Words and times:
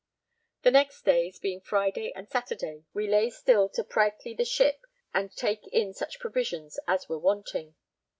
The 0.63 0.71
next 0.71 1.03
days, 1.03 1.37
being 1.37 1.61
Friday 1.61 2.11
and 2.15 2.27
Saturday, 2.27 2.85
we 2.91 3.05
lay 3.07 3.29
still 3.29 3.69
to 3.69 3.83
prytly 3.83 4.35
the 4.35 4.43
ship 4.45 4.81
and 5.13 5.31
take 5.31 5.67
in 5.67 5.93
such 5.93 6.17
provisions 6.19 6.79
as 6.87 7.07
were 7.07 7.19
wanting. 7.19 7.75